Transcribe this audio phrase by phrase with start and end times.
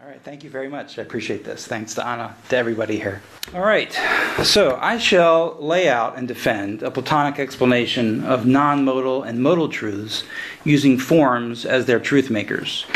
[0.00, 0.96] All right, thank you very much.
[0.96, 1.66] I appreciate this.
[1.66, 3.20] Thanks to Anna, to everybody here.
[3.52, 3.92] All right,
[4.44, 9.68] so I shall lay out and defend a Platonic explanation of non modal and modal
[9.68, 10.22] truths
[10.62, 12.86] using forms as their truth makers.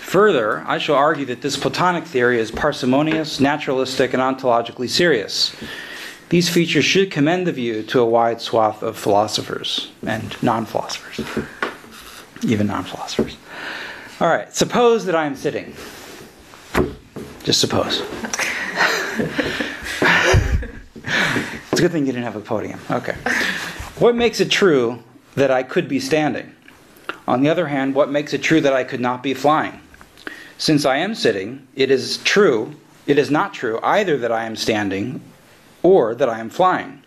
[0.00, 5.56] Further, I shall argue that this Platonic theory is parsimonious, naturalistic, and ontologically serious.
[6.28, 11.18] These features should commend the view to a wide swath of philosophers and non philosophers,
[12.42, 13.38] even non philosophers.
[14.20, 15.74] All right, suppose that I am sitting
[17.46, 18.00] just suppose.
[21.70, 22.80] it's a good thing you didn't have a podium.
[22.90, 23.14] Okay.
[24.00, 25.04] What makes it true
[25.36, 26.52] that I could be standing?
[27.28, 29.80] On the other hand, what makes it true that I could not be flying?
[30.58, 32.74] Since I am sitting, it is true,
[33.06, 35.20] it is not true either that I am standing
[35.84, 37.00] or that I am flying.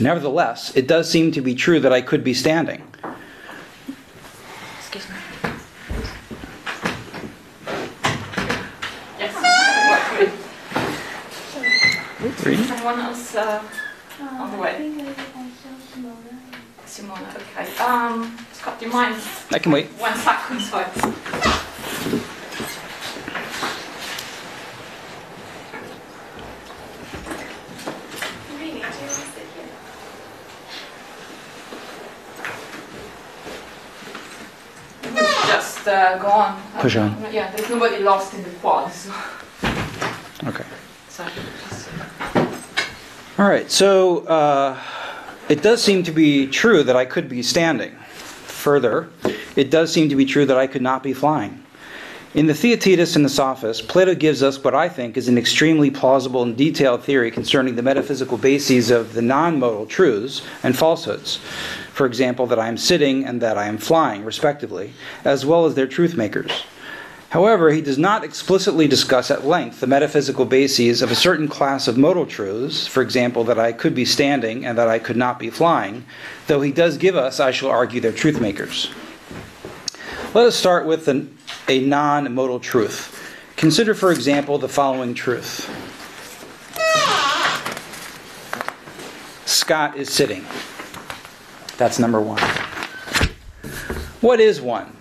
[0.00, 2.82] Nevertheless, it does seem to be true that I could be standing.
[12.46, 12.64] Reading?
[12.70, 13.60] Anyone else uh,
[14.20, 14.92] on the way?
[16.86, 17.76] Simona, okay.
[17.82, 19.86] Um, Scott, do you mind I can wait.
[19.98, 20.60] one second?
[20.60, 20.86] Sorry.
[35.46, 36.60] Just uh, go on.
[36.80, 37.16] Push on.
[37.32, 39.12] Yeah, there's nobody lost in the quad, so.
[40.46, 40.64] Okay.
[41.08, 41.75] so just-
[43.38, 44.80] All right, so uh,
[45.50, 47.94] it does seem to be true that I could be standing.
[48.06, 49.10] Further,
[49.56, 51.62] it does seem to be true that I could not be flying.
[52.32, 55.90] In the Theaetetus and the Sophists, Plato gives us what I think is an extremely
[55.90, 61.36] plausible and detailed theory concerning the metaphysical bases of the non modal truths and falsehoods.
[61.92, 64.94] For example, that I am sitting and that I am flying, respectively,
[65.26, 66.64] as well as their truth makers.
[67.30, 71.88] However, he does not explicitly discuss at length the metaphysical bases of a certain class
[71.88, 75.38] of modal truths, for example, that I could be standing and that I could not
[75.38, 76.04] be flying,
[76.46, 78.90] though he does give us, I shall argue, their truth makers.
[80.34, 81.36] Let us start with an,
[81.68, 83.12] a non modal truth.
[83.56, 85.68] Consider, for example, the following truth
[89.46, 90.44] Scott is sitting.
[91.76, 92.40] That's number one.
[94.20, 94.95] What is one?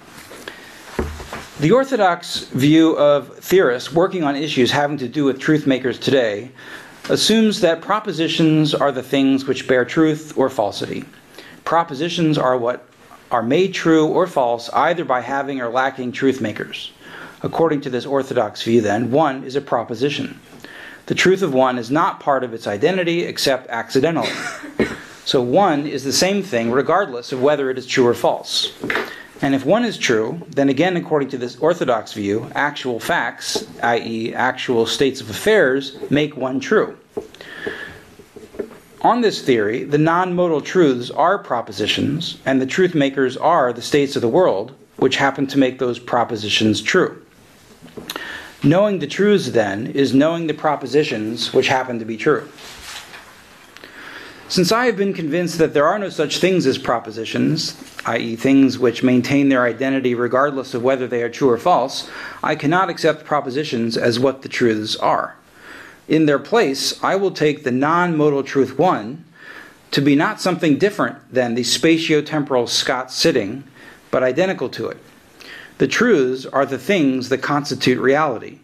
[1.57, 6.51] The orthodox view of theorists working on issues having to do with truth makers today
[7.07, 11.05] assumes that propositions are the things which bear truth or falsity.
[11.63, 12.85] Propositions are what
[13.31, 16.91] are made true or false either by having or lacking truth makers.
[17.41, 20.41] According to this orthodox view, then, one is a proposition.
[21.05, 24.33] The truth of one is not part of its identity except accidentally.
[25.23, 28.73] So one is the same thing regardless of whether it is true or false.
[29.45, 34.33] And if one is true, then again, according to this orthodox view, actual facts, i.e.,
[34.33, 36.97] actual states of affairs, make one true.
[39.01, 43.83] On this theory, the non modal truths are propositions, and the truth makers are the
[43.83, 47.23] states of the world, which happen to make those propositions true.
[48.63, 52.49] Knowing the truths, then, is knowing the propositions which happen to be true.
[54.47, 57.75] Since I have been convinced that there are no such things as propositions,
[58.05, 62.07] i.e., things which maintain their identity regardless of whether they are true or false,
[62.43, 65.35] I cannot accept propositions as what the truths are.
[66.07, 69.25] In their place, I will take the non modal truth one
[69.89, 73.63] to be not something different than the spatiotemporal Scott sitting,
[74.11, 74.97] but identical to it.
[75.79, 78.59] The truths are the things that constitute reality.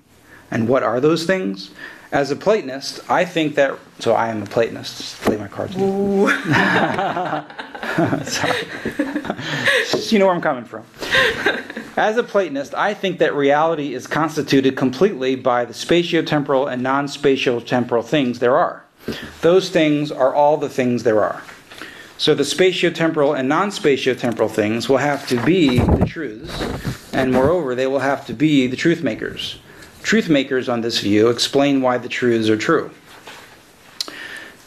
[0.52, 1.72] And what are those things?
[2.12, 3.80] As a Platonist, I think that.
[4.00, 4.98] So I am a Platonist.
[4.98, 5.76] Just lay my cards.
[8.32, 8.58] Sorry.
[10.10, 10.84] you know where I'm coming from.
[11.96, 17.08] As a Platonist, I think that reality is constituted completely by the spatiotemporal and non
[17.08, 18.84] spatiotemporal things there are.
[19.42, 21.42] Those things are all the things there are.
[22.18, 26.62] So the spatiotemporal and non spatiotemporal things will have to be the truths,
[27.14, 29.60] and moreover, they will have to be the truth makers.
[30.04, 32.92] Truth makers on this view explain why the truths are true.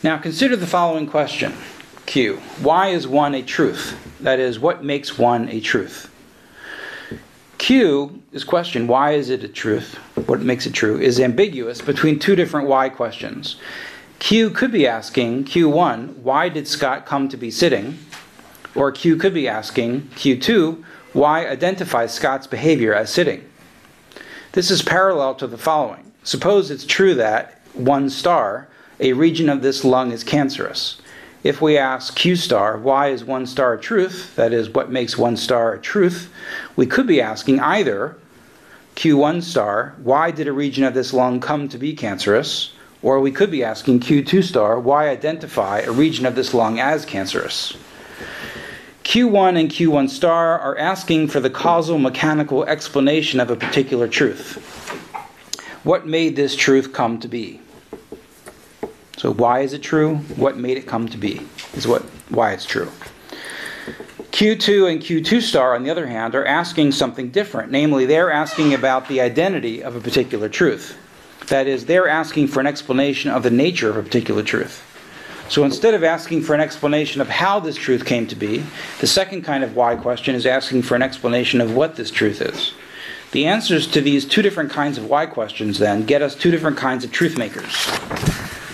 [0.02, 1.54] Now consider the following question
[2.06, 2.36] Q.
[2.60, 3.98] Why is one a truth?
[4.20, 6.10] That is, what makes one a truth?
[7.58, 9.94] Q is question, why is it a truth?
[10.26, 10.98] What makes it true?
[10.98, 13.56] Is ambiguous between two different why questions.
[14.18, 17.98] Q could be asking, Q1, why did Scott come to be sitting?
[18.74, 20.82] Or Q could be asking, Q2,
[21.12, 23.48] why identify Scott's behavior as sitting?
[24.54, 26.12] This is parallel to the following.
[26.22, 28.68] Suppose it's true that, one star,
[29.00, 30.98] a region of this lung is cancerous.
[31.42, 34.32] If we ask Q star, why is one star a truth?
[34.36, 36.32] That is, what makes one star a truth?
[36.76, 38.16] We could be asking either,
[38.94, 42.74] Q1 star, why did a region of this lung come to be cancerous?
[43.02, 47.04] Or we could be asking Q2 star, why identify a region of this lung as
[47.04, 47.76] cancerous?
[49.04, 54.56] Q1 and Q1 star are asking for the causal mechanical explanation of a particular truth.
[55.84, 57.60] What made this truth come to be?
[59.18, 60.16] So why is it true?
[60.36, 61.46] What made it come to be?
[61.74, 62.90] Is what why it's true.
[64.32, 67.70] Q2 and Q2 star, on the other hand, are asking something different.
[67.70, 70.98] Namely, they're asking about the identity of a particular truth.
[71.48, 74.82] That is, they're asking for an explanation of the nature of a particular truth.
[75.48, 78.64] So instead of asking for an explanation of how this truth came to be,
[79.00, 82.40] the second kind of why question is asking for an explanation of what this truth
[82.40, 82.72] is.
[83.32, 86.76] The answers to these two different kinds of why questions then get us two different
[86.76, 87.86] kinds of truth makers.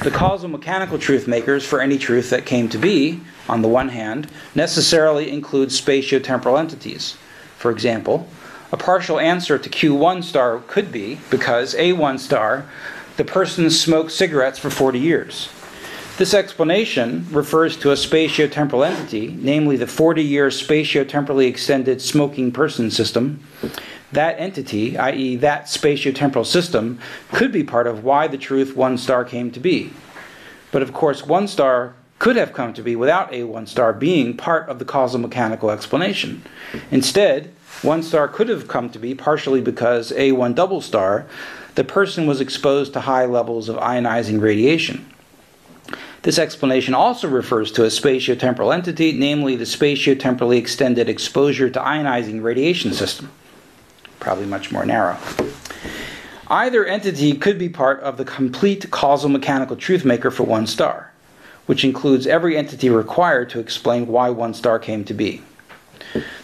[0.04, 3.88] The causal mechanical truth makers for any truth that came to be, on the one
[3.88, 7.16] hand, necessarily include spatiotemporal entities.
[7.58, 8.28] For example,
[8.72, 12.66] a partial answer to Q1 star could be because A1 star,
[13.16, 15.48] the person smoked cigarettes for 40 years.
[16.20, 22.90] This explanation refers to a spatiotemporal entity, namely the 40 year spatiotemporally extended smoking person
[22.90, 23.42] system,
[24.12, 26.98] that entity, i.e., that spatiotemporal system,
[27.32, 29.94] could be part of why the truth one star came to be.
[30.72, 34.36] But of course, one star could have come to be without a one star being
[34.36, 36.42] part of the causal mechanical explanation.
[36.90, 37.50] Instead,
[37.80, 41.24] one star could have come to be partially because a one double star,
[41.76, 45.09] the person was exposed to high levels of ionizing radiation.
[46.22, 52.42] This explanation also refers to a spatiotemporal entity, namely the spatiotemporally extended exposure to ionizing
[52.42, 53.30] radiation system
[54.20, 55.16] probably much more narrow.
[56.48, 61.10] Either entity could be part of the complete causal mechanical truth maker for one star,
[61.66, 65.42] which includes every entity required to explain why one star came to be.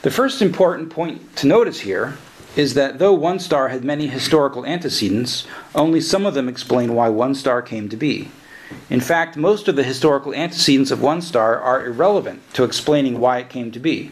[0.03, 2.17] The first important point to notice here
[2.57, 7.09] is that though one star had many historical antecedents, only some of them explain why
[7.09, 8.31] one star came to be.
[8.91, 13.39] In fact, most of the historical antecedents of one star are irrelevant to explaining why
[13.39, 14.11] it came to be.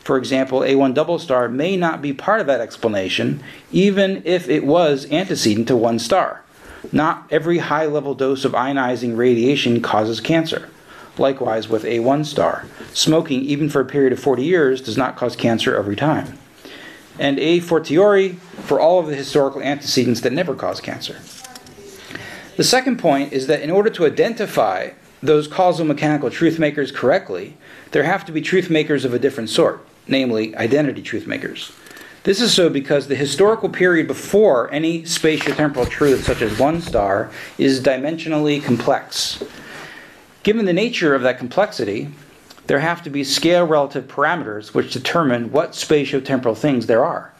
[0.00, 4.64] For example, A1 double star may not be part of that explanation, even if it
[4.64, 6.42] was antecedent to one star.
[6.90, 10.68] Not every high level dose of ionizing radiation causes cancer.
[11.18, 12.66] Likewise with A1 star.
[12.92, 16.38] Smoking, even for a period of 40 years, does not cause cancer every time.
[17.18, 18.30] And A fortiori
[18.64, 21.18] for all of the historical antecedents that never cause cancer.
[22.56, 24.90] The second point is that in order to identify
[25.22, 27.56] those causal mechanical truth makers correctly,
[27.92, 31.72] there have to be truth makers of a different sort namely identity truth makers.
[32.24, 37.30] This is so because the historical period before any spatiotemporal truth, such as one star,
[37.58, 39.42] is dimensionally complex.
[40.42, 42.08] Given the nature of that complexity,
[42.66, 47.31] there have to be scale relative parameters which determine what spatiotemporal things there are.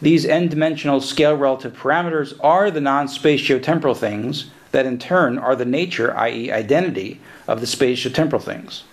[0.00, 5.56] These n dimensional scale relative parameters are the non spatiotemporal things that in turn are
[5.56, 8.84] the nature, i.e., identity, of the spatiotemporal things.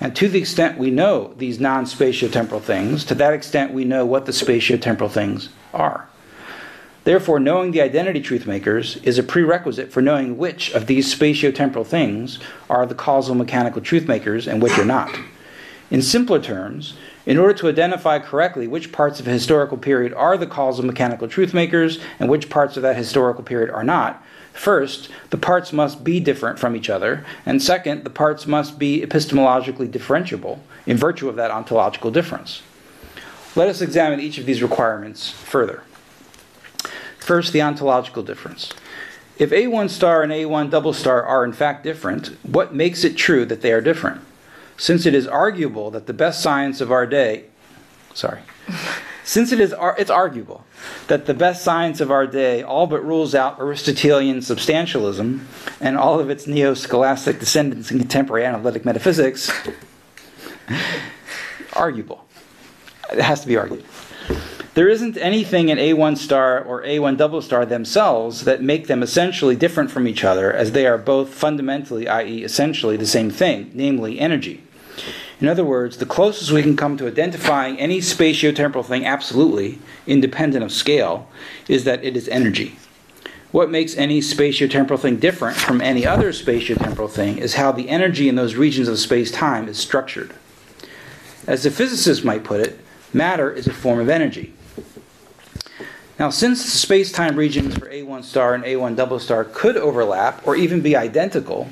[0.00, 4.06] And to the extent we know these non spatiotemporal things, to that extent we know
[4.06, 6.08] what the spatiotemporal things are.
[7.02, 11.86] Therefore, knowing the identity truth makers is a prerequisite for knowing which of these spatiotemporal
[11.86, 12.38] things
[12.68, 15.18] are the causal mechanical truth makers and which are not.
[15.90, 16.94] In simpler terms,
[17.28, 21.28] in order to identify correctly which parts of a historical period are the causal mechanical
[21.28, 24.24] truth makers and which parts of that historical period are not,
[24.58, 29.02] First, the parts must be different from each other, and second, the parts must be
[29.02, 32.62] epistemologically differentiable in virtue of that ontological difference.
[33.54, 35.84] Let us examine each of these requirements further.
[37.20, 38.72] First, the ontological difference.
[39.38, 43.46] If A1 star and A1 double star are in fact different, what makes it true
[43.46, 44.22] that they are different?
[44.78, 47.46] Since it is arguable that the best science of our day,
[48.14, 48.40] sorry,
[49.24, 50.64] since it is it's arguable
[51.08, 55.40] that the best science of our day all but rules out Aristotelian substantialism
[55.80, 59.50] and all of its neo scholastic descendants in contemporary analytic metaphysics,
[61.72, 62.24] arguable.
[63.12, 63.84] It has to be argued.
[64.74, 69.56] There isn't anything in A1 star or A1 double star themselves that make them essentially
[69.56, 74.20] different from each other, as they are both fundamentally, i.e., essentially, the same thing, namely
[74.20, 74.62] energy.
[75.40, 80.64] In other words, the closest we can come to identifying any spatiotemporal thing absolutely, independent
[80.64, 81.28] of scale,
[81.68, 82.76] is that it is energy.
[83.50, 88.28] What makes any spatiotemporal thing different from any other spatiotemporal thing is how the energy
[88.28, 90.34] in those regions of space time is structured.
[91.46, 92.78] As the physicist might put it,
[93.14, 94.52] matter is a form of energy.
[96.18, 100.46] Now, since the space time regions for A1 star and A1 double star could overlap
[100.46, 101.68] or even be identical,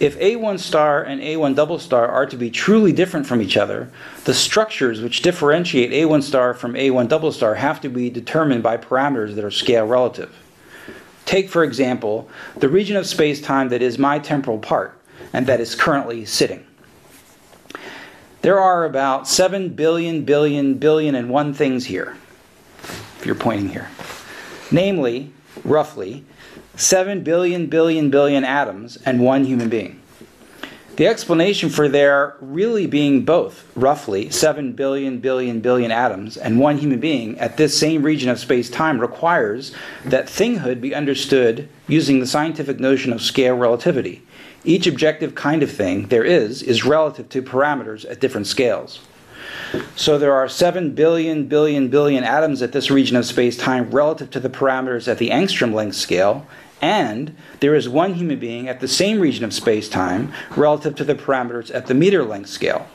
[0.00, 3.90] If A1 star and A1 double star are to be truly different from each other,
[4.24, 8.76] the structures which differentiate A1 star from A1 double star have to be determined by
[8.76, 10.34] parameters that are scale relative.
[11.26, 14.98] Take, for example, the region of space time that is my temporal part
[15.32, 16.66] and that is currently sitting.
[18.42, 22.16] There are about 7 billion, billion, billion, and one things here,
[22.82, 23.88] if you're pointing here.
[24.70, 25.32] Namely,
[25.62, 26.24] roughly,
[26.76, 30.00] 7 billion, billion, billion atoms and one human being.
[30.96, 36.78] The explanation for there really being both, roughly, 7 billion, billion, billion atoms and one
[36.78, 42.20] human being at this same region of space time requires that thinghood be understood using
[42.20, 44.22] the scientific notion of scale relativity.
[44.62, 49.00] Each objective kind of thing there is is relative to parameters at different scales.
[49.96, 54.30] So there are 7 billion, billion, billion atoms at this region of space time relative
[54.30, 56.46] to the parameters at the angstrom length scale,
[56.80, 61.04] and there is one human being at the same region of space time relative to
[61.04, 62.86] the parameters at the meter length scale.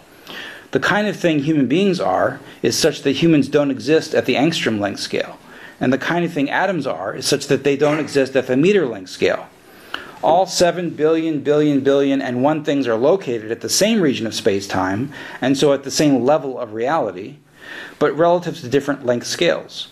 [0.71, 4.35] The kind of thing human beings are is such that humans don't exist at the
[4.35, 5.39] angstrom length scale,
[5.79, 8.55] and the kind of thing atoms are is such that they don't exist at the
[8.55, 9.47] meter length scale.
[10.21, 14.35] All 7 billion, billion, billion, and one things are located at the same region of
[14.35, 17.37] space time, and so at the same level of reality,
[17.99, 19.89] but relative to different length scales.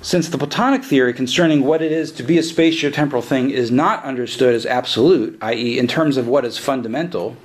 [0.00, 4.04] Since the Platonic theory concerning what it is to be a spatiotemporal thing is not
[4.04, 7.36] understood as absolute, i.e., in terms of what is fundamental,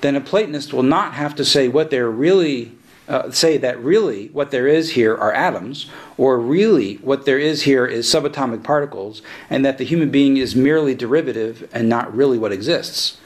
[0.00, 2.77] then a Platonist will not have to say what they're really
[3.08, 7.62] uh, say that really what there is here are atoms, or really what there is
[7.62, 12.38] here is subatomic particles, and that the human being is merely derivative and not really
[12.38, 13.18] what exists.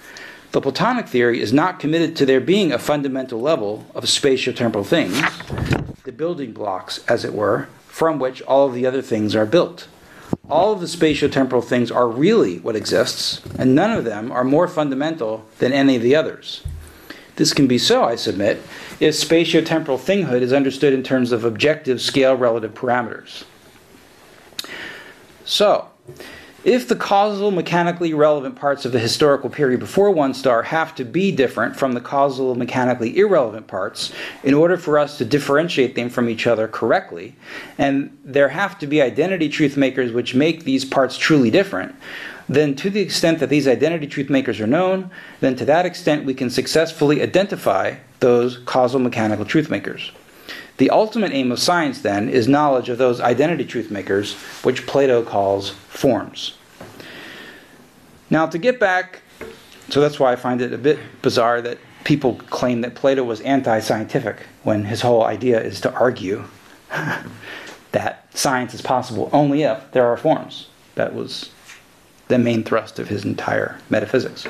[0.52, 5.18] The Platonic theory is not committed to there being a fundamental level of spatiotemporal things,
[6.04, 9.88] the building blocks, as it were, from which all of the other things are built.
[10.50, 14.68] All of the spatiotemporal things are really what exists, and none of them are more
[14.68, 16.62] fundamental than any of the others.
[17.36, 18.62] This can be so, I submit,
[19.00, 23.44] if spatiotemporal thinghood is understood in terms of objective scale relative parameters.
[25.44, 25.88] So,
[26.64, 31.04] if the causal mechanically relevant parts of the historical period before one star have to
[31.04, 34.12] be different from the causal mechanically irrelevant parts
[34.44, 37.34] in order for us to differentiate them from each other correctly,
[37.78, 41.96] and there have to be identity truth makers which make these parts truly different,
[42.48, 46.24] then to the extent that these identity truth makers are known, then to that extent
[46.24, 50.12] we can successfully identify those causal mechanical truth makers.
[50.78, 55.22] The ultimate aim of science, then, is knowledge of those identity truth makers, which Plato
[55.22, 56.56] calls forms.
[58.30, 59.20] Now, to get back,
[59.90, 63.40] so that's why I find it a bit bizarre that people claim that Plato was
[63.42, 66.44] anti scientific when his whole idea is to argue
[67.92, 70.68] that science is possible only if there are forms.
[70.94, 71.50] That was
[72.32, 74.46] the main thrust of his entire metaphysics.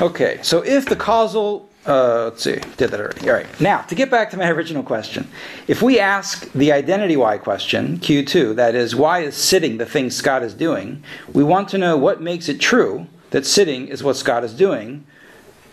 [0.00, 3.30] Okay, so if the causal, uh, let's see, did that already.
[3.30, 5.28] All right, now to get back to my original question,
[5.68, 10.10] if we ask the identity why question, Q2, that is, why is sitting the thing
[10.10, 14.16] Scott is doing, we want to know what makes it true that sitting is what
[14.16, 15.06] Scott is doing,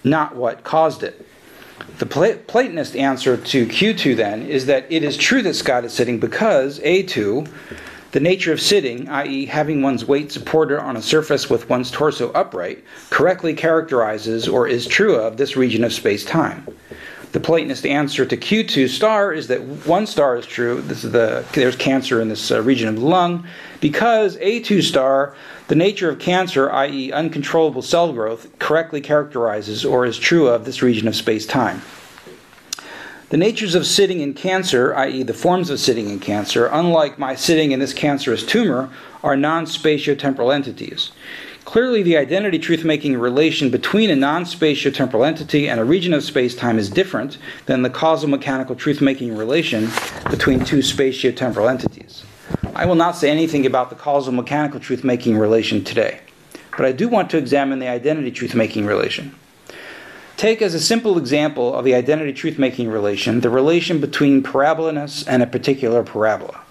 [0.04, 1.26] not what caused it.
[1.98, 6.20] The Platonist answer to Q2 then is that it is true that Scott is sitting
[6.20, 7.50] because A2
[8.12, 12.32] the nature of sitting, i.e., having one's weight supported on a surface with one's torso
[12.32, 16.66] upright, correctly characterizes or is true of this region of space time.
[17.32, 20.82] The Platonist answer to Q2 star is that one star is true.
[20.82, 23.46] This is the there's cancer in this uh, region of the lung
[23.80, 25.36] because A2 star,
[25.68, 30.82] the nature of cancer, i.e., uncontrollable cell growth, correctly characterizes or is true of this
[30.82, 31.84] region of space time.
[33.30, 37.36] The natures of sitting in cancer, i.e., the forms of sitting in cancer, unlike my
[37.36, 38.90] sitting in this cancerous tumor,
[39.24, 41.12] are non spatiotemporal entities.
[41.64, 46.24] Clearly, the identity truth making relation between a non spatiotemporal entity and a region of
[46.24, 49.90] space time is different than the causal mechanical truth making relation
[50.32, 52.24] between two spatiotemporal entities.
[52.74, 56.22] I will not say anything about the causal mechanical truth making relation today,
[56.76, 59.36] but I do want to examine the identity truth making relation.
[60.40, 65.26] Take as a simple example of the identity truth making relation the relation between parabolaness
[65.28, 66.62] and a particular parabola.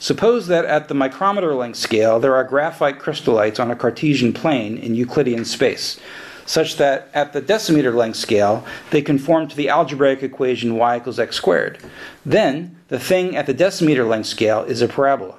[0.00, 4.76] Suppose that at the micrometer length scale there are graphite crystallites on a Cartesian plane
[4.76, 6.00] in Euclidean space,
[6.44, 11.20] such that at the decimeter length scale they conform to the algebraic equation y equals
[11.20, 11.78] x squared.
[12.26, 15.36] Then the thing at the decimeter length scale is a parabola.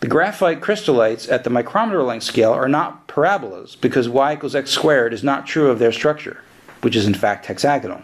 [0.00, 4.70] The graphite crystallites at the micrometer length scale are not parabolas because y equals x
[4.70, 6.40] squared is not true of their structure
[6.80, 8.02] which is in fact hexagonal.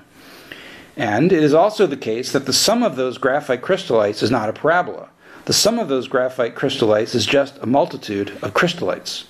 [0.96, 4.48] And it is also the case that the sum of those graphite crystallites is not
[4.48, 5.08] a parabola.
[5.46, 9.24] The sum of those graphite crystallites is just a multitude of crystallites.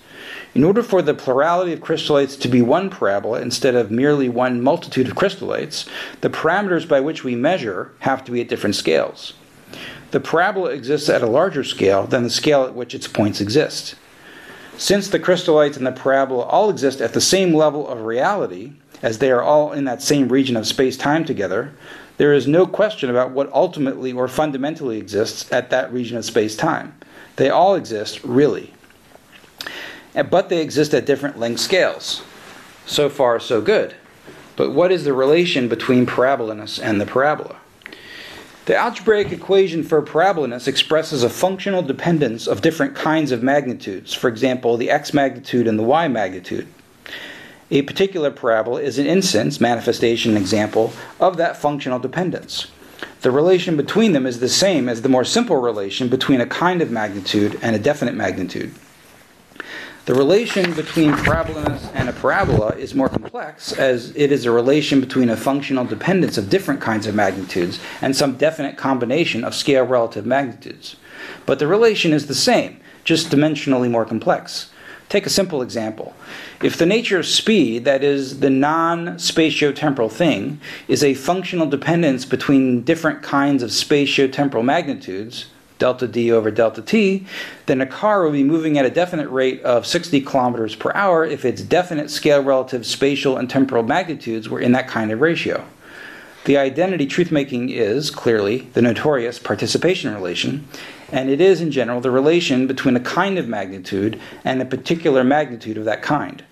[0.54, 4.62] In order for the plurality of crystalloids to be one parabola instead of merely one
[4.62, 5.88] multitude of crystalloids,
[6.20, 9.32] the parameters by which we measure have to be at different scales.
[10.12, 13.96] The parabola exists at a larger scale than the scale at which its points exist.
[14.76, 19.18] Since the crystalloids and the parabola all exist at the same level of reality, as
[19.18, 21.70] they are all in that same region of space time together,
[22.16, 26.56] there is no question about what ultimately or fundamentally exists at that region of space
[26.56, 26.94] time.
[27.36, 28.72] They all exist, really.
[30.14, 32.22] But they exist at different length scales.
[32.86, 33.94] So far, so good.
[34.56, 37.56] But what is the relation between parabolaness and the parabola?
[38.64, 44.28] The algebraic equation for parabolaness expresses a functional dependence of different kinds of magnitudes, for
[44.28, 46.68] example, the x magnitude and the y magnitude.
[47.70, 52.68] A particular parabola is an instance, manifestation, example of that functional dependence.
[53.22, 56.82] The relation between them is the same as the more simple relation between a kind
[56.82, 58.74] of magnitude and a definite magnitude.
[60.04, 65.00] The relation between parabolaness and a parabola is more complex as it is a relation
[65.00, 69.86] between a functional dependence of different kinds of magnitudes and some definite combination of scale
[69.86, 70.96] relative magnitudes.
[71.46, 74.70] But the relation is the same, just dimensionally more complex.
[75.14, 76.12] Take a simple example.
[76.60, 82.24] If the nature of speed, that is, the non spatiotemporal thing, is a functional dependence
[82.24, 87.26] between different kinds of spatiotemporal magnitudes, delta d over delta t,
[87.66, 91.24] then a car will be moving at a definite rate of 60 kilometers per hour
[91.24, 95.64] if its definite scale relative spatial and temporal magnitudes were in that kind of ratio.
[96.44, 100.68] The identity truth making is, clearly, the notorious participation relation,
[101.10, 105.24] and it is, in general, the relation between a kind of magnitude and a particular
[105.24, 106.44] magnitude of that kind.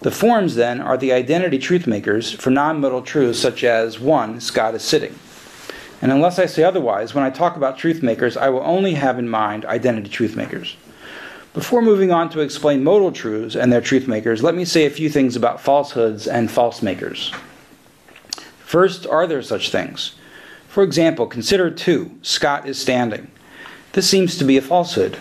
[0.00, 4.40] The forms, then, are the identity truth makers for non modal truths such as 1.
[4.40, 5.14] Scott is sitting.
[6.02, 9.18] And unless I say otherwise, when I talk about truth makers, I will only have
[9.18, 10.76] in mind identity truth makers.
[11.54, 14.90] Before moving on to explain modal truths and their truth makers, let me say a
[14.90, 17.32] few things about falsehoods and false makers.
[18.70, 20.14] First, are there such things?
[20.68, 22.18] For example, consider 2.
[22.22, 23.28] Scott is standing.
[23.94, 25.18] This seems to be a falsehood.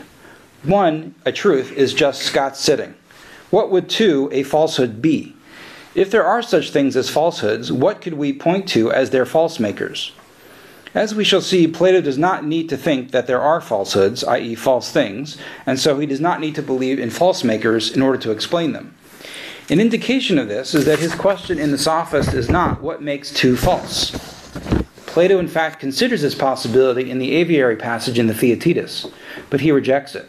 [0.61, 1.15] 1.
[1.25, 2.93] A truth is just Scott sitting.
[3.49, 4.29] What would 2.
[4.31, 5.35] A falsehood be?
[5.95, 9.59] If there are such things as falsehoods, what could we point to as their false
[9.59, 10.11] makers?
[10.93, 14.53] As we shall see, Plato does not need to think that there are falsehoods, i.e.,
[14.53, 18.19] false things, and so he does not need to believe in false makers in order
[18.19, 18.93] to explain them.
[19.71, 23.31] An indication of this is that his question in the Sophist is not what makes
[23.31, 24.11] two false.
[25.05, 29.11] Plato, in fact, considers this possibility in the aviary passage in the Theaetetus,
[29.51, 30.27] but he rejects it.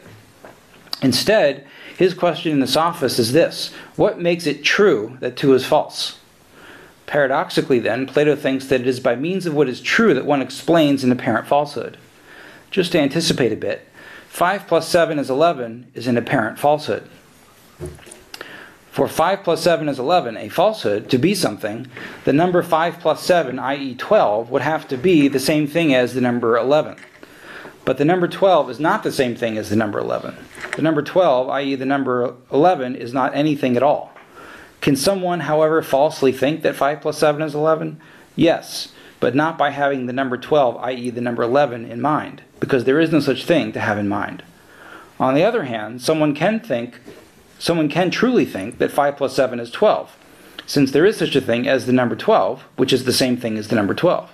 [1.00, 5.64] Instead, his question in the Sophist is this What makes it true that two is
[5.64, 6.18] false?
[7.06, 10.42] Paradoxically, then, Plato thinks that it is by means of what is true that one
[10.42, 11.96] explains an apparent falsehood.
[12.70, 13.88] Just to anticipate a bit,
[14.28, 17.08] 5 plus 7 is 11 is an apparent falsehood.
[18.90, 21.86] For 5 plus 7 is 11, a falsehood, to be something,
[22.24, 26.14] the number 5 plus 7, i.e., 12, would have to be the same thing as
[26.14, 26.96] the number 11.
[27.84, 30.36] But the number 12 is not the same thing as the number 11.
[30.74, 34.12] The number 12, i.e., the number 11, is not anything at all.
[34.80, 38.00] Can someone, however, falsely think that 5 plus 7 is 11?
[38.34, 42.84] Yes, but not by having the number 12, i.e., the number 11, in mind, because
[42.84, 44.42] there is no such thing to have in mind.
[45.20, 46.98] On the other hand, someone can think
[47.60, 50.16] someone can truly think that 5 plus 7 is 12,
[50.66, 53.56] since there is such a thing as the number 12, which is the same thing
[53.56, 54.30] as the number 12.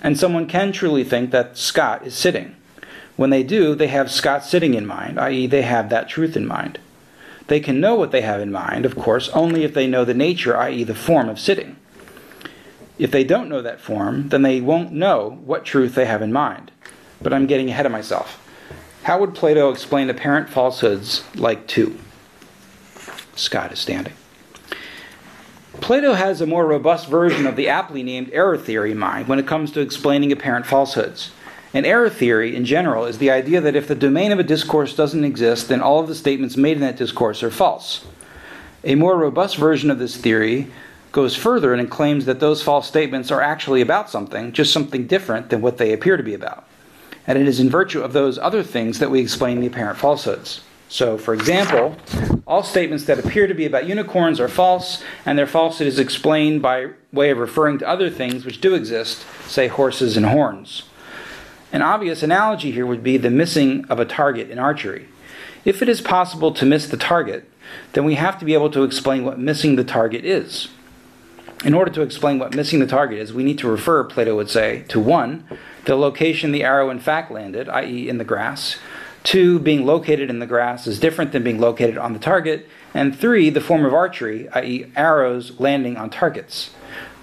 [0.00, 2.56] And someone can truly think that Scott is sitting.
[3.16, 6.46] When they do, they have Scott sitting in mind, i.e., they have that truth in
[6.46, 6.78] mind.
[7.48, 10.14] They can know what they have in mind, of course, only if they know the
[10.14, 11.76] nature, i.e., the form of sitting.
[12.98, 16.32] If they don't know that form, then they won't know what truth they have in
[16.32, 16.70] mind.
[17.20, 18.42] But I'm getting ahead of myself.
[19.02, 21.98] How would Plato explain apparent falsehoods like two?
[23.36, 24.14] Scott is standing.
[25.80, 29.38] Plato has a more robust version of the aptly named error theory in mind when
[29.38, 31.30] it comes to explaining apparent falsehoods.
[31.74, 34.96] An error theory, in general, is the idea that if the domain of a discourse
[34.96, 38.06] doesn't exist, then all of the statements made in that discourse are false.
[38.84, 40.68] A more robust version of this theory
[41.12, 45.50] goes further and claims that those false statements are actually about something, just something different
[45.50, 46.64] than what they appear to be about.
[47.26, 50.62] And it is in virtue of those other things that we explain the apparent falsehoods.
[50.88, 51.96] So, for example,
[52.46, 56.62] all statements that appear to be about unicorns are false, and their falsehood is explained
[56.62, 60.84] by way of referring to other things which do exist, say horses and horns.
[61.72, 65.08] An obvious analogy here would be the missing of a target in archery.
[65.64, 67.50] If it is possible to miss the target,
[67.92, 70.68] then we have to be able to explain what missing the target is.
[71.64, 74.50] In order to explain what missing the target is, we need to refer, Plato would
[74.50, 75.44] say, to 1.
[75.86, 78.78] The location the arrow in fact landed, i.e., in the grass,
[79.26, 82.68] Two, being located in the grass is different than being located on the target.
[82.94, 86.70] And three, the form of archery, i.e., arrows landing on targets.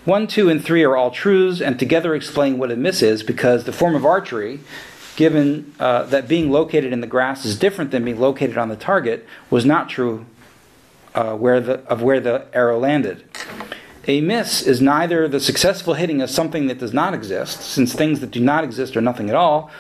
[0.04, 3.64] One, two, and three are all truths, and together explain what a miss is because
[3.64, 4.60] the form of archery,
[5.16, 8.76] given uh, that being located in the grass is different than being located on the
[8.76, 10.26] target, was not true
[11.16, 13.24] uh, where the, of where the arrow landed.
[14.06, 18.20] A miss is neither the successful hitting of something that does not exist, since things
[18.20, 19.72] that do not exist are nothing at all,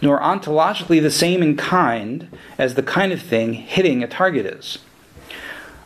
[0.00, 4.78] nor ontologically the same in kind as the kind of thing hitting a target is.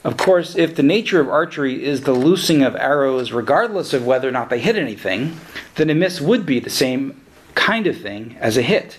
[0.05, 4.29] Of course, if the nature of archery is the loosing of arrows regardless of whether
[4.29, 5.41] or not they hit anything,
[5.77, 7.21] then a miss would be the same
[7.55, 8.99] kind of thing as a hit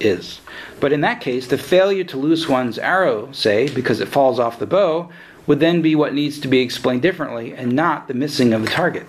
[0.00, 0.40] is.
[0.80, 4.58] But in that case, the failure to loose one's arrow, say, because it falls off
[4.58, 5.10] the bow,
[5.46, 8.68] would then be what needs to be explained differently and not the missing of the
[8.68, 9.06] target.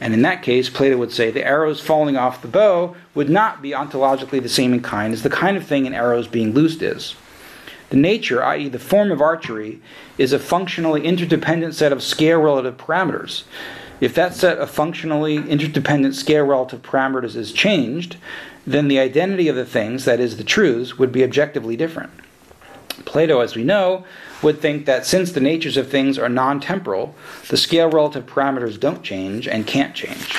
[0.00, 3.62] And in that case, Plato would say the arrows falling off the bow would not
[3.62, 6.82] be ontologically the same in kind as the kind of thing an arrow's being loosed
[6.82, 7.16] is.
[7.88, 9.80] The nature, i.e., the form of archery,
[10.18, 13.44] is a functionally interdependent set of scale relative parameters.
[14.00, 18.16] If that set of functionally interdependent scale relative parameters is changed,
[18.66, 22.10] then the identity of the things, that is, the truths, would be objectively different.
[23.04, 24.04] Plato, as we know,
[24.42, 27.14] would think that since the natures of things are non temporal,
[27.48, 30.36] the scale relative parameters don't change and can't change.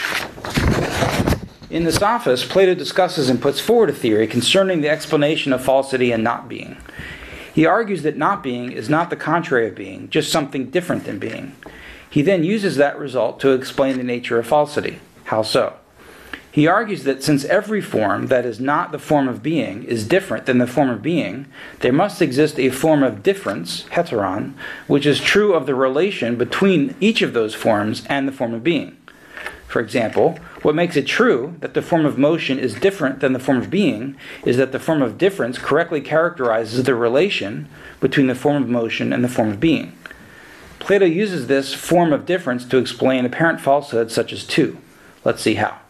[1.69, 6.11] In the Sophist, Plato discusses and puts forward a theory concerning the explanation of falsity
[6.11, 6.77] and not being.
[7.53, 11.19] He argues that not being is not the contrary of being, just something different than
[11.19, 11.55] being.
[12.09, 14.99] He then uses that result to explain the nature of falsity.
[15.25, 15.75] How so?
[16.57, 20.47] He argues that since every form that is not the form of being is different
[20.47, 21.45] than the form of being,
[21.81, 24.55] there must exist a form of difference, heteron,
[24.87, 28.63] which is true of the relation between each of those forms and the form of
[28.63, 28.97] being.
[29.67, 33.39] For example, what makes it true that the form of motion is different than the
[33.39, 38.33] form of being is that the form of difference correctly characterizes the relation between the
[38.33, 39.95] form of motion and the form of being.
[40.79, 44.79] Plato uses this form of difference to explain apparent falsehoods such as two.
[45.23, 45.81] Let's see how.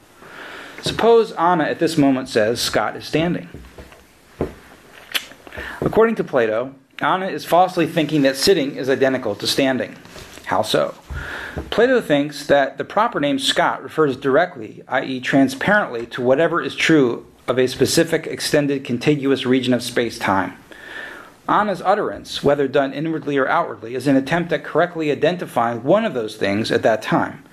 [0.82, 3.50] Suppose Anna at this moment says Scott is standing.
[5.82, 9.96] According to Plato, Anna is falsely thinking that sitting is identical to standing.
[10.46, 10.96] How so?
[11.70, 17.26] Plato thinks that the proper name Scott refers directly, i.e., transparently, to whatever is true
[17.48, 20.54] of a specific extended contiguous region of space time.
[21.48, 26.14] Anna's utterance, whether done inwardly or outwardly, is an attempt at correctly identifying one of
[26.14, 27.44] those things at that time.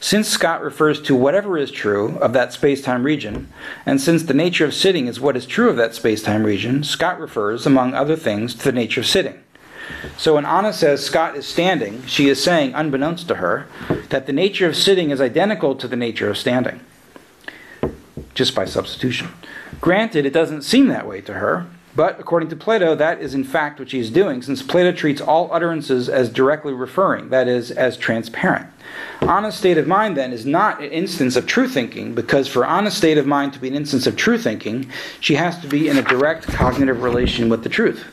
[0.00, 3.52] Since Scott refers to whatever is true of that space time region,
[3.84, 6.84] and since the nature of sitting is what is true of that space time region,
[6.84, 9.42] Scott refers, among other things, to the nature of sitting.
[10.16, 13.66] So when Anna says Scott is standing, she is saying, unbeknownst to her,
[14.10, 16.80] that the nature of sitting is identical to the nature of standing,
[18.34, 19.28] just by substitution.
[19.80, 21.66] Granted, it doesn't seem that way to her,
[21.98, 25.20] but according to Plato, that is in fact what she is doing, since Plato treats
[25.20, 28.68] all utterances as directly referring, that is, as transparent.
[29.20, 32.94] Anna's state of mind, then, is not an instance of true thinking, because for Anna's
[32.94, 35.98] state of mind to be an instance of true thinking, she has to be in
[35.98, 38.04] a direct cognitive relation with the truth.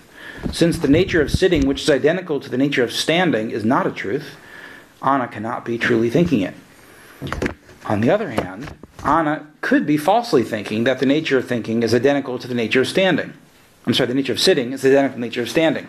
[0.52, 3.86] Since the nature of sitting, which is identical to the nature of standing, is not
[3.86, 4.36] a truth,
[5.04, 6.56] Anna cannot be truly thinking it.
[7.86, 11.94] On the other hand, Anna could be falsely thinking that the nature of thinking is
[11.94, 13.34] identical to the nature of standing.
[13.86, 15.88] I'm sorry, the nature of sitting is identical two the nature of standing.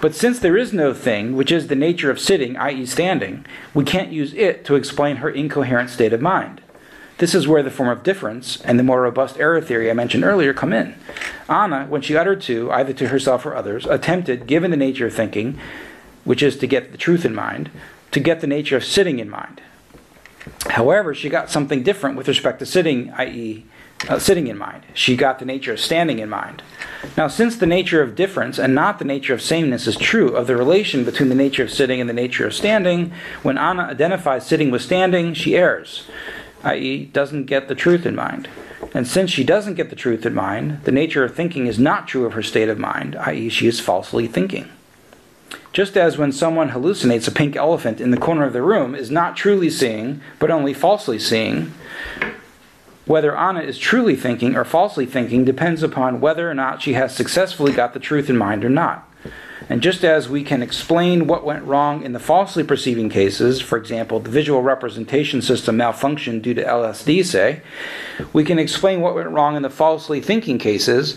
[0.00, 3.84] But since there is no thing which is the nature of sitting, i.e., standing, we
[3.84, 6.60] can't use it to explain her incoherent state of mind.
[7.18, 10.24] This is where the form of difference and the more robust error theory I mentioned
[10.24, 10.96] earlier come in.
[11.48, 15.14] Anna, when she uttered to, either to herself or others, attempted, given the nature of
[15.14, 15.58] thinking,
[16.24, 17.70] which is to get the truth in mind,
[18.10, 19.60] to get the nature of sitting in mind.
[20.70, 23.64] However, she got something different with respect to sitting, i.e.,
[24.08, 24.82] uh, sitting in mind.
[24.94, 26.62] She got the nature of standing in mind.
[27.16, 30.46] Now, since the nature of difference and not the nature of sameness is true of
[30.46, 33.12] the relation between the nature of sitting and the nature of standing,
[33.42, 36.08] when Anna identifies sitting with standing, she errs
[36.64, 38.48] i.e., doesn't get the truth in mind.
[38.94, 42.08] And since she doesn't get the truth in mind, the nature of thinking is not
[42.08, 44.68] true of her state of mind, i.e., she is falsely thinking.
[45.72, 49.10] Just as when someone hallucinates a pink elephant in the corner of the room is
[49.10, 51.72] not truly seeing, but only falsely seeing,
[53.06, 57.14] whether Anna is truly thinking or falsely thinking depends upon whether or not she has
[57.14, 59.08] successfully got the truth in mind or not.
[59.68, 63.78] And just as we can explain what went wrong in the falsely perceiving cases, for
[63.78, 67.62] example, the visual representation system malfunctioned due to LSD, say,
[68.32, 71.16] we can explain what went wrong in the falsely thinking cases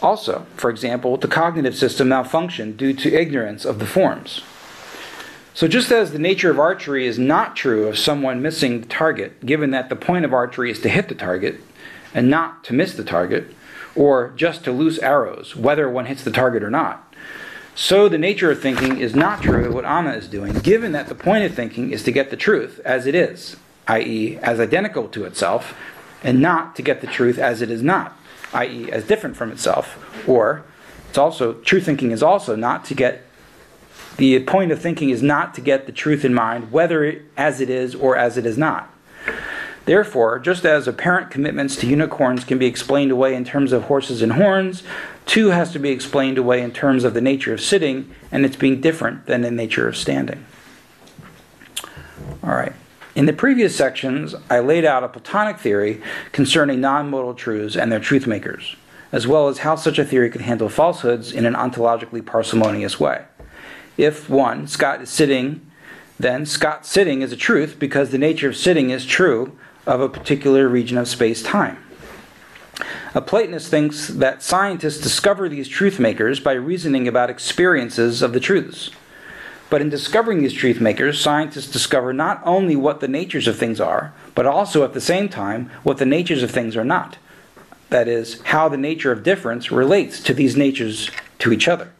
[0.00, 0.46] also.
[0.56, 4.42] For example, the cognitive system malfunctioned due to ignorance of the forms.
[5.52, 9.44] So, just as the nature of archery is not true of someone missing the target,
[9.44, 11.60] given that the point of archery is to hit the target,
[12.14, 13.54] and not to miss the target,
[13.94, 17.12] or just to loose arrows, whether one hits the target or not.
[17.74, 21.08] So the nature of thinking is not true of what Anna is doing, given that
[21.08, 23.56] the point of thinking is to get the truth as it is,
[23.88, 25.74] i.e., as identical to itself,
[26.22, 28.16] and not to get the truth as it is not,
[28.52, 29.98] i.e., as different from itself.
[30.28, 30.62] Or
[31.08, 33.24] it's also true thinking is also not to get
[34.16, 37.60] the point of thinking is not to get the truth in mind, whether it, as
[37.60, 38.92] it is or as it is not.
[39.86, 44.22] Therefore, just as apparent commitments to unicorns can be explained away in terms of horses
[44.22, 44.82] and horns,
[45.26, 48.56] two has to be explained away in terms of the nature of sitting and its
[48.56, 50.44] being different than the nature of standing.
[52.42, 52.72] All right.
[53.14, 56.00] In the previous sections, I laid out a Platonic theory
[56.32, 58.76] concerning non modal truths and their truth makers,
[59.10, 63.24] as well as how such a theory could handle falsehoods in an ontologically parsimonious way.
[64.00, 65.60] If one, Scott is sitting,
[66.18, 70.08] then Scott sitting is a truth because the nature of sitting is true of a
[70.08, 71.76] particular region of space time.
[73.14, 78.40] A Platonist thinks that scientists discover these truth makers by reasoning about experiences of the
[78.40, 78.88] truths.
[79.68, 83.82] But in discovering these truth makers, scientists discover not only what the natures of things
[83.82, 87.18] are, but also at the same time what the natures of things are not.
[87.90, 91.10] That is, how the nature of difference relates to these natures
[91.40, 91.92] to each other.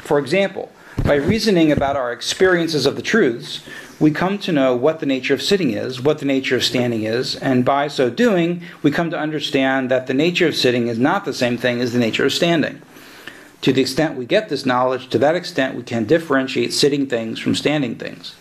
[0.00, 0.72] For example,
[1.04, 3.60] by reasoning about our experiences of the truths,
[3.98, 7.04] we come to know what the nature of sitting is, what the nature of standing
[7.04, 10.98] is, and by so doing, we come to understand that the nature of sitting is
[10.98, 12.82] not the same thing as the nature of standing.
[13.62, 17.38] To the extent we get this knowledge, to that extent we can differentiate sitting things
[17.38, 18.34] from standing things.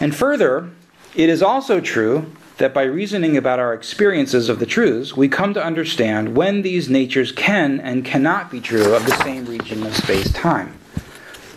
[0.00, 0.70] And further,
[1.14, 5.54] it is also true that by reasoning about our experiences of the truths, we come
[5.54, 9.96] to understand when these natures can and cannot be true of the same region of
[9.96, 10.78] space time.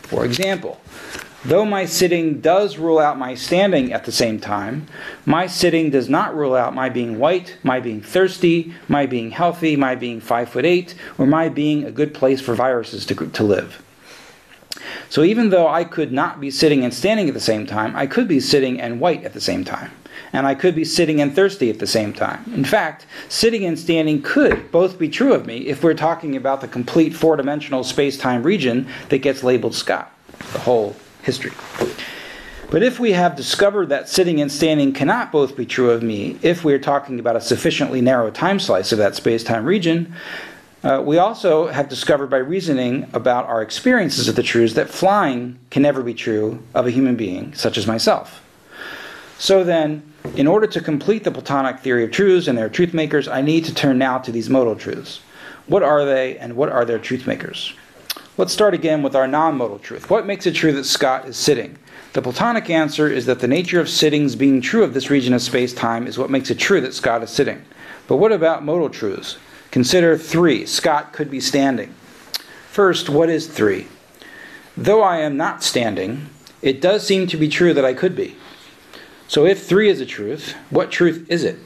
[0.07, 0.79] For example,
[1.45, 4.87] Though my sitting does rule out my standing at the same time,
[5.25, 9.77] my sitting does not rule out my being white, my being thirsty, my being healthy,
[9.77, 13.43] my being five foot eight, or my being a good place for viruses to, to
[13.43, 13.81] live.
[15.09, 18.07] So even though I could not be sitting and standing at the same time, I
[18.07, 19.91] could be sitting and white at the same time.
[20.33, 22.43] And I could be sitting and thirsty at the same time.
[22.53, 26.61] In fact, sitting and standing could both be true of me if we're talking about
[26.61, 30.11] the complete four dimensional space time region that gets labeled Scott,
[30.53, 31.51] the whole history.
[32.69, 36.37] But if we have discovered that sitting and standing cannot both be true of me,
[36.41, 40.13] if we're talking about a sufficiently narrow time slice of that space time region,
[40.83, 45.57] uh, we also have discovered by reasoning about our experiences of the truths that flying
[45.69, 48.41] can never be true of a human being, such as myself.
[49.39, 53.27] So then, in order to complete the Platonic theory of truths and their truth makers,
[53.27, 55.21] I need to turn now to these modal truths.
[55.67, 57.73] What are they and what are their truth makers?
[58.37, 60.09] Let's start again with our non modal truth.
[60.09, 61.77] What makes it true that Scott is sitting?
[62.13, 65.41] The Platonic answer is that the nature of sittings being true of this region of
[65.41, 67.63] space time is what makes it true that Scott is sitting.
[68.07, 69.37] But what about modal truths?
[69.71, 70.65] Consider three.
[70.65, 71.93] Scott could be standing.
[72.71, 73.87] First, what is three?
[74.75, 76.29] Though I am not standing,
[76.61, 78.35] it does seem to be true that I could be.
[79.27, 81.57] So if three is a truth, what truth is it?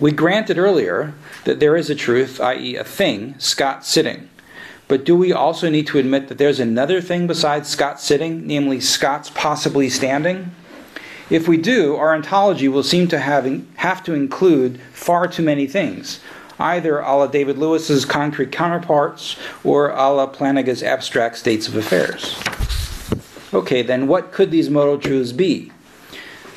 [0.00, 4.28] We granted earlier that there is a truth, i.e., a thing, Scott sitting.
[4.88, 8.80] But do we also need to admit that there's another thing besides Scott sitting, namely
[8.80, 10.52] Scott's possibly standing?
[11.30, 15.66] If we do, our ontology will seem to have, have to include far too many
[15.66, 16.20] things,
[16.58, 22.36] either a la David Lewis's concrete counterparts or a la Plantinga's abstract states of affairs.
[23.52, 25.72] Okay, then what could these modal truths be?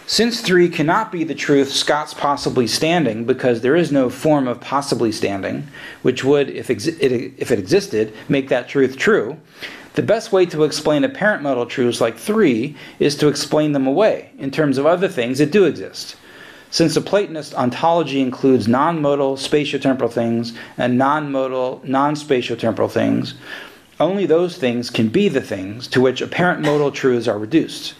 [0.09, 4.59] Since 3 cannot be the truth Scott's possibly standing because there is no form of
[4.59, 5.67] possibly standing,
[6.01, 9.37] which would, if, it, if it existed, make that truth true,
[9.93, 14.31] the best way to explain apparent modal truths like 3 is to explain them away
[14.39, 16.15] in terms of other things that do exist.
[16.71, 23.35] Since the Platonist ontology includes non modal spatiotemporal things and non modal non spatiotemporal things,
[23.99, 27.93] only those things can be the things to which apparent modal truths are reduced.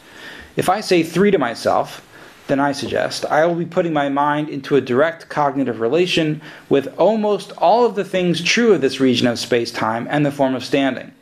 [0.60, 2.06] If I say three to myself,
[2.48, 6.93] then I suggest I will be putting my mind into a direct cognitive relation with
[7.00, 10.56] almost all of the things true of this region of space time and the form
[10.56, 11.13] of standing.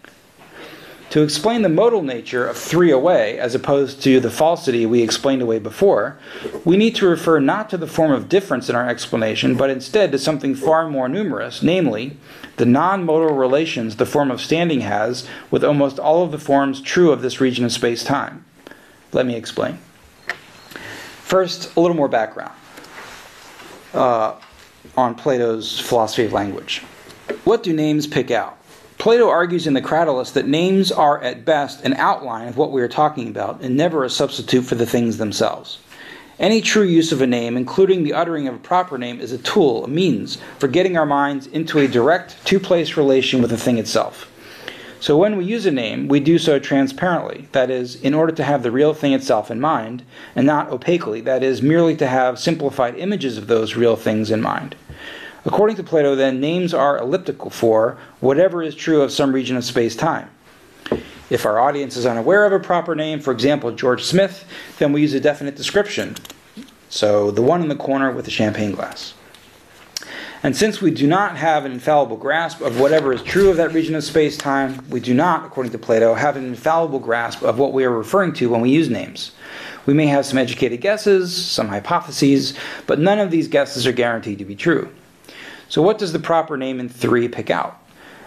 [1.11, 5.43] To explain the modal nature of three away, as opposed to the falsity we explained
[5.43, 6.17] away before,
[6.65, 10.11] we need to refer not to the form of difference in our explanation, but instead
[10.13, 12.17] to something far more numerous, namely,
[12.55, 16.81] the non modal relations the form of standing has with almost all of the forms
[16.81, 18.43] true of this region of space time.
[19.13, 19.77] Let me explain.
[21.23, 22.53] First, a little more background
[23.93, 24.35] uh,
[24.95, 26.79] on Plato's philosophy of language.
[27.43, 28.57] What do names pick out?
[28.97, 32.81] Plato argues in the Cratylus that names are at best an outline of what we
[32.81, 35.79] are talking about and never a substitute for the things themselves.
[36.39, 39.37] Any true use of a name, including the uttering of a proper name, is a
[39.39, 43.57] tool, a means, for getting our minds into a direct two place relation with the
[43.57, 44.31] thing itself.
[44.99, 48.43] So when we use a name, we do so transparently, that is, in order to
[48.43, 50.03] have the real thing itself in mind,
[50.35, 54.41] and not opaquely, that is, merely to have simplified images of those real things in
[54.41, 54.75] mind.
[55.45, 59.63] According to Plato, then, names are elliptical for whatever is true of some region of
[59.63, 60.29] space time.
[61.29, 64.45] If our audience is unaware of a proper name, for example, George Smith,
[64.79, 66.15] then we use a definite description.
[66.89, 69.13] So the one in the corner with the champagne glass.
[70.43, 73.73] And since we do not have an infallible grasp of whatever is true of that
[73.73, 77.57] region of space time, we do not, according to Plato, have an infallible grasp of
[77.57, 79.31] what we are referring to when we use names.
[79.87, 82.53] We may have some educated guesses, some hypotheses,
[82.85, 84.93] but none of these guesses are guaranteed to be true.
[85.69, 87.81] So, what does the proper name in 3 pick out?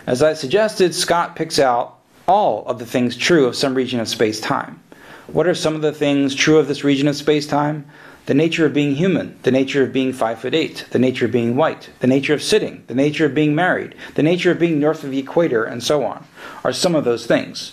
[0.07, 4.09] As I suggested, Scott picks out all of the things true of some region of
[4.09, 4.81] space time.
[5.29, 7.87] What are some of the things true of this region of space time?
[8.31, 11.33] The nature of being human, the nature of being five foot eight, the nature of
[11.33, 14.79] being white, the nature of sitting, the nature of being married, the nature of being
[14.79, 16.25] north of the equator, and so on,
[16.63, 17.73] are some of those things.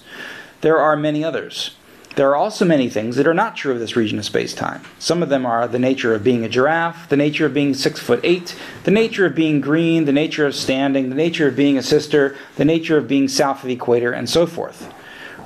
[0.62, 1.76] There are many others.
[2.16, 4.82] There are also many things that are not true of this region of space time.
[4.98, 8.00] Some of them are the nature of being a giraffe, the nature of being six
[8.00, 11.78] foot eight, the nature of being green, the nature of standing, the nature of being
[11.78, 14.92] a sister, the nature of being south of the equator, and so forth.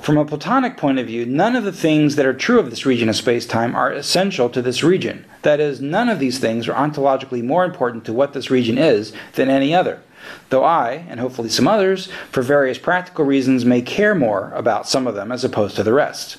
[0.02, 2.84] From a Platonic point of view, none of the things that are true of this
[2.84, 5.24] region of space time are essential to this region.
[5.42, 9.12] That is, none of these things are ontologically more important to what this region is
[9.34, 10.02] than any other.
[10.48, 15.06] Though I, and hopefully some others, for various practical reasons, may care more about some
[15.06, 16.38] of them as opposed to the rest.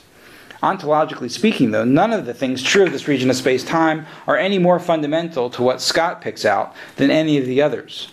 [0.62, 4.36] Ontologically speaking, though, none of the things true of this region of space time are
[4.36, 8.10] any more fundamental to what Scott picks out than any of the others.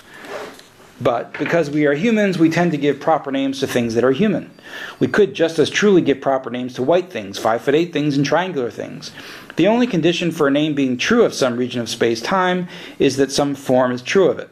[1.00, 4.12] But because we are humans, we tend to give proper names to things that are
[4.12, 4.50] human.
[4.98, 8.16] We could just as truly give proper names to white things, five foot eight things,
[8.16, 9.10] and triangular things.
[9.56, 13.16] The only condition for a name being true of some region of space time is
[13.16, 14.50] that some form is true of it.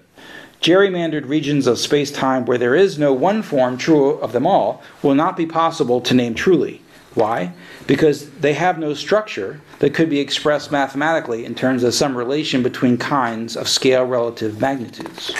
[0.62, 4.82] Gerrymandered regions of space time where there is no one form true of them all
[5.02, 6.82] will not be possible to name truly.
[7.14, 7.52] Why?
[7.86, 12.62] Because they have no structure that could be expressed mathematically in terms of some relation
[12.62, 15.32] between kinds of scale relative magnitudes.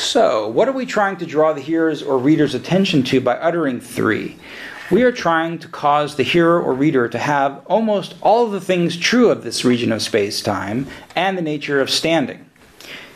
[0.00, 3.80] So, what are we trying to draw the hearer's or reader's attention to by uttering
[3.80, 4.38] three?
[4.90, 8.62] We are trying to cause the hearer or reader to have almost all of the
[8.62, 12.48] things true of this region of space time and the nature of standing.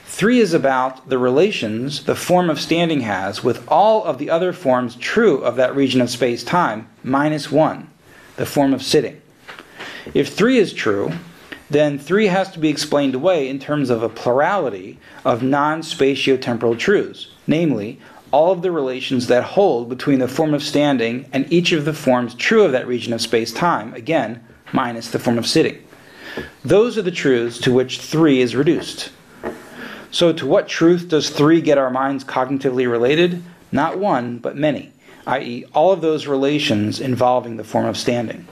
[0.05, 4.53] Three is about the relations the form of standing has with all of the other
[4.53, 7.89] forms true of that region of space time, minus one,
[8.37, 9.23] the form of sitting.
[10.13, 11.13] If three is true,
[11.75, 16.79] then three has to be explained away in terms of a plurality of non spatiotemporal
[16.79, 17.99] truths, namely,
[18.31, 21.93] all of the relations that hold between the form of standing and each of the
[21.93, 24.41] forms true of that region of space time, again,
[24.73, 25.77] minus the form of sitting.
[26.65, 29.11] Those are the truths to which three is reduced.
[30.13, 33.43] So, to what truth does three get our minds cognitively related?
[33.73, 34.93] Not one, but many,
[35.27, 38.47] i.e., all of those relations involving the form of standing.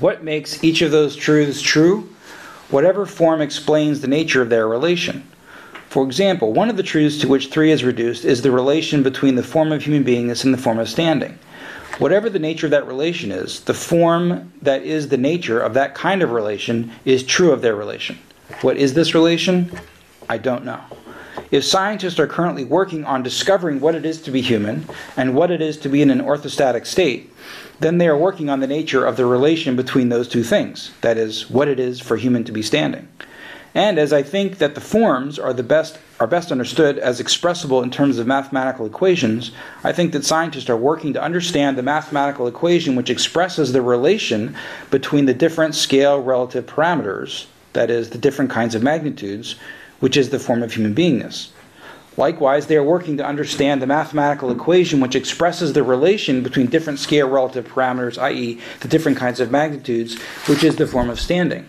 [0.00, 2.08] What makes each of those truths true?
[2.70, 5.28] Whatever form explains the nature of their relation.
[5.88, 9.34] For example, one of the truths to which three is reduced is the relation between
[9.34, 11.38] the form of human beingness and the form of standing.
[11.98, 15.96] Whatever the nature of that relation is, the form that is the nature of that
[15.96, 18.18] kind of relation is true of their relation.
[18.60, 19.72] What is this relation?
[20.28, 20.80] I don't know.
[21.50, 25.50] If scientists are currently working on discovering what it is to be human and what
[25.50, 27.32] it is to be in an orthostatic state,
[27.80, 31.16] then they are working on the nature of the relation between those two things, that
[31.16, 33.08] is, what it is for human to be standing.
[33.74, 37.80] And as I think that the forms are the best are best understood as expressible
[37.80, 39.52] in terms of mathematical equations,
[39.84, 44.56] I think that scientists are working to understand the mathematical equation which expresses the relation
[44.90, 49.54] between the different scale relative parameters, that is, the different kinds of magnitudes,
[50.00, 51.50] which is the form of human beingness.
[52.18, 56.98] Likewise, they are working to understand the mathematical equation which expresses the relation between different
[56.98, 61.64] scale relative parameters, i.e., the different kinds of magnitudes, which is the form of standing.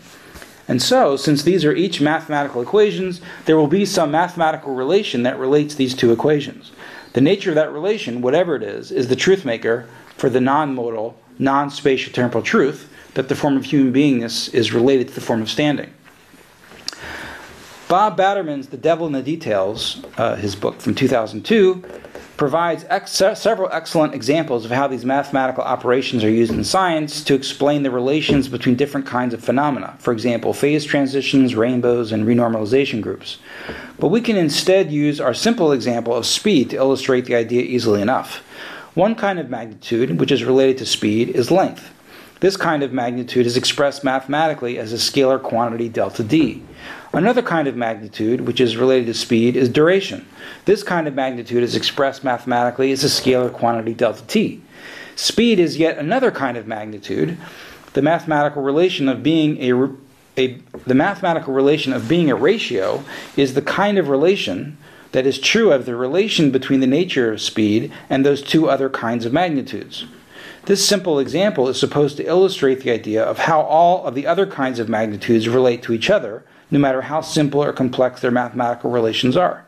[0.67, 5.37] And so, since these are each mathematical equations, there will be some mathematical relation that
[5.37, 6.71] relates these two equations.
[7.13, 10.73] The nature of that relation, whatever it is, is the truth maker for the non
[10.73, 15.43] modal, non spatiotemporal truth that the form of human beingness is related to the form
[15.43, 15.93] of standing.
[17.89, 21.83] Bob Batterman's The Devil in the Details, uh, his book from 2002,
[22.37, 27.33] provides ex- several excellent examples of how these mathematical operations are used in science to
[27.33, 29.95] explain the relations between different kinds of phenomena.
[29.97, 33.39] For example, phase transitions, rainbows, and renormalization groups.
[33.97, 38.03] But we can instead use our simple example of speed to illustrate the idea easily
[38.03, 38.43] enough.
[38.93, 41.91] One kind of magnitude, which is related to speed, is length.
[42.39, 46.63] This kind of magnitude is expressed mathematically as a scalar quantity delta d.
[47.11, 50.27] Another kind of magnitude, which is related to speed, is duration.
[50.65, 54.61] This kind of magnitude is expressed mathematically as a scalar quantity delta t.
[55.15, 57.37] Speed is yet another kind of magnitude.
[57.93, 59.89] The mathematical relation of being a,
[60.37, 63.03] a the mathematical relation of being a ratio
[63.35, 64.77] is the kind of relation
[65.11, 68.89] that is true of the relation between the nature of speed and those two other
[68.89, 70.05] kinds of magnitudes.
[70.65, 74.45] This simple example is supposed to illustrate the idea of how all of the other
[74.45, 78.91] kinds of magnitudes relate to each other, no matter how simple or complex their mathematical
[78.91, 79.65] relations are.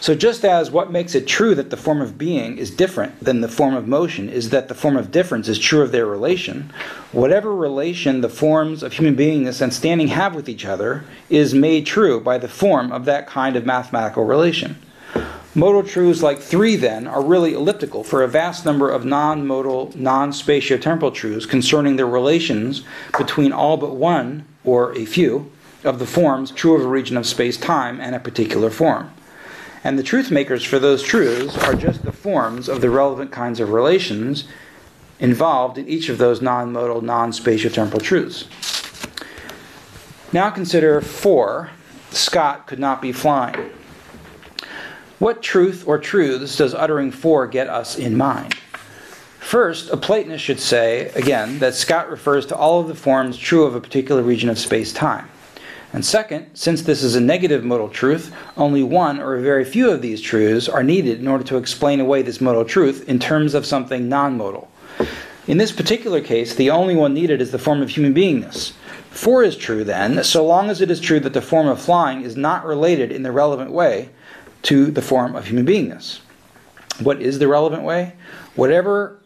[0.00, 3.40] So, just as what makes it true that the form of being is different than
[3.40, 6.72] the form of motion is that the form of difference is true of their relation,
[7.12, 11.86] whatever relation the forms of human beingness and standing have with each other is made
[11.86, 14.76] true by the form of that kind of mathematical relation.
[15.56, 19.90] Modal truths like 3, then, are really elliptical for a vast number of non modal,
[19.96, 22.82] non spatiotemporal truths concerning the relations
[23.16, 25.50] between all but one, or a few,
[25.84, 29.10] of the forms true of a region of space time and a particular form.
[29.84, 33.60] And the truth makers for those truths are just the forms of the relevant kinds
[33.60, 34.44] of relations
[35.20, 38.46] involved in each of those non modal, non spatiotemporal truths.
[40.32, 41.70] Now consider 4.
[42.10, 43.70] Scott could not be flying.
[45.18, 48.56] What truth or truths does uttering 4 get us in mind?
[49.46, 53.62] First, a Platonist should say, again, that Scott refers to all of the forms true
[53.62, 55.28] of a particular region of space time.
[55.92, 59.88] And second, since this is a negative modal truth, only one or a very few
[59.88, 63.54] of these truths are needed in order to explain away this modal truth in terms
[63.54, 64.68] of something non modal.
[65.46, 68.72] In this particular case, the only one needed is the form of human beingness.
[69.10, 72.22] Four is true, then, so long as it is true that the form of flying
[72.22, 74.08] is not related in the relevant way
[74.62, 76.18] to the form of human beingness.
[76.98, 78.14] What is the relevant way?
[78.56, 79.20] Whatever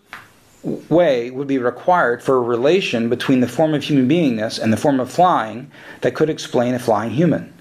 [0.62, 4.76] way would be required for a relation between the form of human beingness and the
[4.76, 5.70] form of flying
[6.02, 7.52] that could explain a flying human.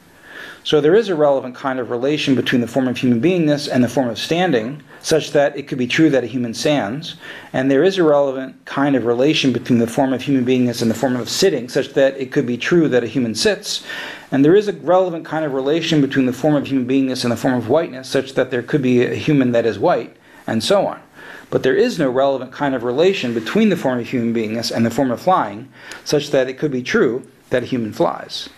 [0.63, 3.83] So there is a relevant kind of relation between the form of human beingness and
[3.83, 7.15] the form of standing, such that it could be true that a human stands,
[7.53, 10.91] and there is a relevant kind of relation between the form of human beingness and
[10.91, 13.85] the form of sitting, such that it could be true that a human sits,
[14.31, 17.31] and there is a relevant kind of relation between the form of human beingness and
[17.31, 20.61] the form of whiteness, such that there could be a human that is white, and
[20.61, 21.01] so on.
[21.49, 24.85] But there is no relevant kind of relation between the form of human beingness and
[24.85, 25.71] the form of flying,
[26.03, 28.49] such that it could be true that a human flies.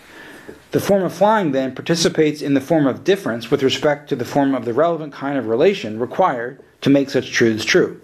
[0.72, 4.24] The form of flying then participates in the form of difference with respect to the
[4.24, 8.00] form of the relevant kind of relation required to make such truths true.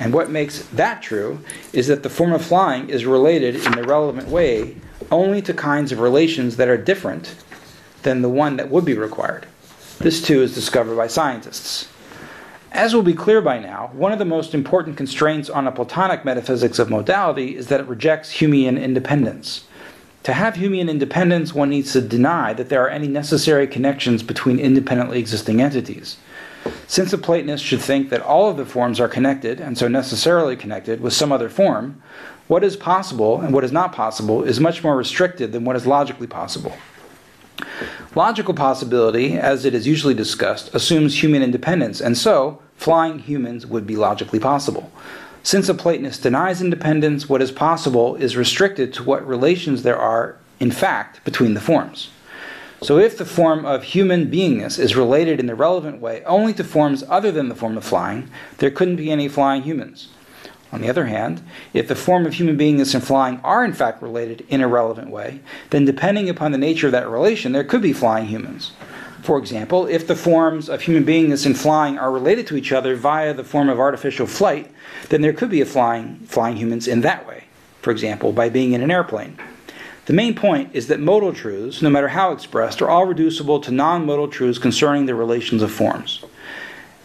[0.00, 1.40] And what makes that true
[1.72, 4.76] is that the form of flying is related in the relevant way
[5.10, 7.34] only to kinds of relations that are different
[8.02, 9.46] than the one that would be required.
[9.98, 11.88] This too is discovered by scientists.
[12.72, 16.24] As will be clear by now, one of the most important constraints on a Platonic
[16.24, 19.64] metaphysics of modality is that it rejects Humean independence.
[20.24, 24.58] To have Humean independence, one needs to deny that there are any necessary connections between
[24.58, 26.18] independently existing entities.
[26.86, 30.54] Since a Platonist should think that all of the forms are connected, and so necessarily
[30.54, 32.02] connected, with some other form,
[32.48, 35.86] what is possible and what is not possible is much more restricted than what is
[35.86, 36.76] logically possible.
[38.14, 43.86] Logical possibility, as it is usually discussed, assumes Humean independence, and so flying humans would
[43.86, 44.90] be logically possible.
[45.42, 50.36] Since a Platonist denies independence, what is possible is restricted to what relations there are,
[50.58, 52.10] in fact, between the forms.
[52.80, 56.64] So if the form of human beingness is related in the relevant way only to
[56.64, 60.08] forms other than the form of flying, there couldn't be any flying humans.
[60.70, 61.42] On the other hand,
[61.72, 65.10] if the form of human beingness and flying are in fact related in a relevant
[65.10, 65.40] way,
[65.70, 68.72] then depending upon the nature of that relation, there could be flying humans.
[69.22, 72.96] For example, if the forms of human beingness and flying are related to each other
[72.96, 74.70] via the form of artificial flight,
[75.08, 77.44] then there could be a flying flying humans in that way.
[77.80, 79.38] For example, by being in an airplane.
[80.06, 83.70] The main point is that modal truths, no matter how expressed, are all reducible to
[83.70, 86.24] non modal truths concerning the relations of forms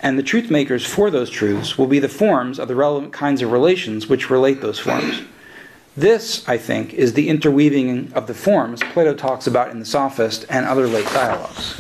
[0.04, 3.42] and the truth makers for those truths will be the forms of the relevant kinds
[3.42, 5.22] of relations which relate those forms.
[5.96, 10.46] This, I think, is the interweaving of the forms Plato talks about in the Sophist
[10.50, 11.80] and other late dialogues.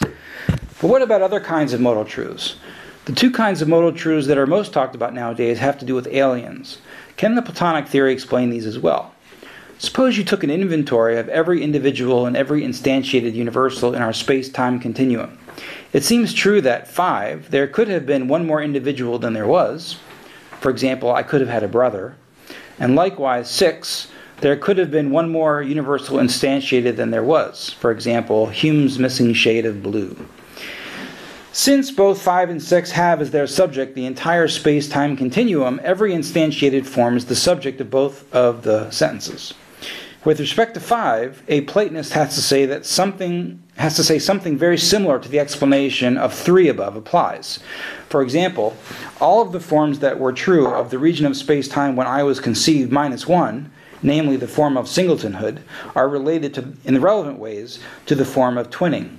[0.00, 2.56] But what about other kinds of modal truths?
[3.04, 5.94] The two kinds of modal truths that are most talked about nowadays have to do
[5.94, 6.78] with aliens.
[7.16, 9.14] Can the Platonic theory explain these as well?
[9.78, 14.48] Suppose you took an inventory of every individual and every instantiated universal in our space
[14.48, 15.38] time continuum.
[15.92, 19.98] It seems true that five, there could have been one more individual than there was.
[20.60, 22.16] For example, I could have had a brother.
[22.78, 24.08] And likewise, six,
[24.40, 27.70] there could have been one more universal instantiated than there was.
[27.70, 30.28] For example, Hume's missing shade of blue.
[31.52, 36.12] Since both 5 and 6 have as their subject the entire space time continuum, every
[36.12, 39.54] instantiated form is the subject of both of the sentences.
[40.22, 44.56] With respect to 5, a Platonist has to say that something has to say something
[44.56, 47.60] very similar to the explanation of 3 above applies.
[48.08, 48.76] For example,
[49.20, 52.22] all of the forms that were true of the region of space time when I
[52.22, 53.70] was conceived minus 1,
[54.02, 55.60] namely the form of singletonhood,
[55.94, 59.16] are related to, in the relevant ways to the form of twinning.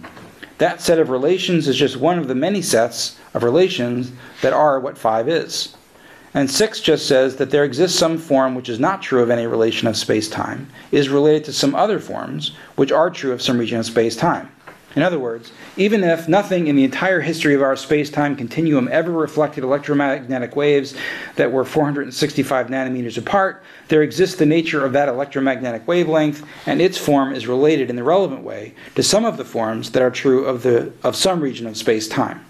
[0.58, 4.80] That set of relations is just one of the many sets of relations that are
[4.80, 5.76] what 5 is.
[6.38, 9.48] And 6 just says that there exists some form which is not true of any
[9.48, 13.58] relation of space time, is related to some other forms which are true of some
[13.58, 14.52] region of space time.
[14.96, 18.88] In other words, even if nothing in the entire history of our space time continuum
[18.92, 20.94] ever reflected electromagnetic waves
[21.38, 27.00] that were 465 nanometers apart, there exists the nature of that electromagnetic wavelength, and its
[27.00, 30.46] form is related in the relevant way to some of the forms that are true
[30.46, 32.46] of, the, of some region of space time.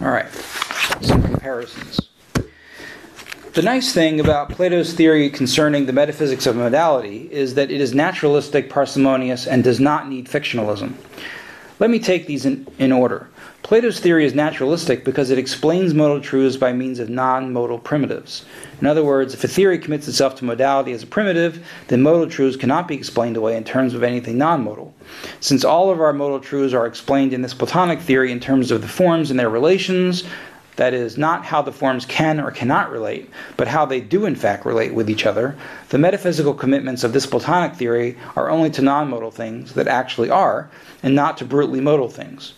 [0.00, 0.32] All right,
[1.02, 2.07] some comparisons.
[3.58, 7.92] The nice thing about Plato's theory concerning the metaphysics of modality is that it is
[7.92, 10.94] naturalistic, parsimonious, and does not need fictionalism.
[11.80, 13.28] Let me take these in, in order.
[13.64, 18.44] Plato's theory is naturalistic because it explains modal truths by means of non modal primitives.
[18.80, 22.30] In other words, if a theory commits itself to modality as a primitive, then modal
[22.30, 24.94] truths cannot be explained away in terms of anything non modal.
[25.40, 28.82] Since all of our modal truths are explained in this Platonic theory in terms of
[28.82, 30.22] the forms and their relations,
[30.78, 34.34] that is, not how the forms can or cannot relate, but how they do in
[34.34, 35.54] fact relate with each other,
[35.90, 40.30] the metaphysical commitments of this Platonic theory are only to non modal things that actually
[40.30, 40.70] are,
[41.02, 42.54] and not to brutally modal things.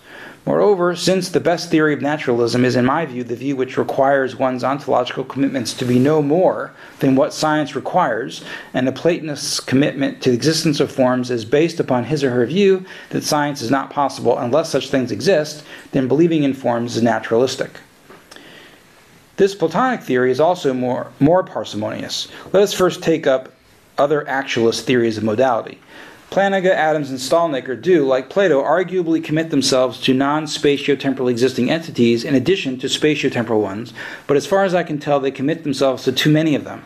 [0.46, 4.36] Moreover, since the best theory of naturalism is, in my view, the view which requires
[4.36, 8.42] one's ontological commitments to be no more than what science requires,
[8.74, 12.46] and the Platonist's commitment to the existence of forms is based upon his or her
[12.46, 15.62] view that science is not possible unless such things exist,
[15.92, 17.70] then believing in forms is naturalistic.
[19.40, 22.28] This Platonic theory is also more, more parsimonious.
[22.52, 23.48] Let us first take up
[23.96, 25.78] other actualist theories of modality.
[26.30, 32.22] Plantinga, Adams, and Stalnaker do, like Plato, arguably commit themselves to non spatiotemporal existing entities
[32.22, 33.94] in addition to spatiotemporal ones,
[34.26, 36.84] but as far as I can tell, they commit themselves to too many of them.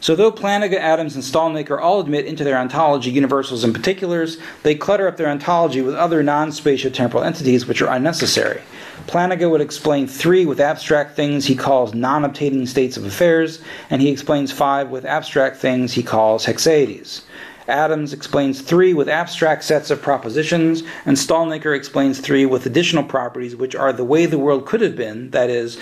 [0.00, 4.74] So, though Plantinga, Adams, and Stalnaker all admit into their ontology universals and particulars, they
[4.74, 8.62] clutter up their ontology with other non spatiotemporal entities which are unnecessary.
[9.06, 14.00] Plantinga would explain three with abstract things he calls non obtaining states of affairs, and
[14.00, 17.22] he explains five with abstract things he calls haecceities.
[17.68, 23.54] Adams explains three with abstract sets of propositions, and Stalnaker explains three with additional properties
[23.54, 25.78] which are the way the world could have been, that is,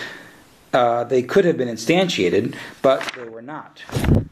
[0.72, 3.82] uh, they could have been instantiated, but they were not.